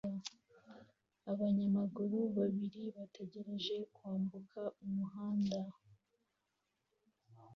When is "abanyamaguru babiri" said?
1.31-2.83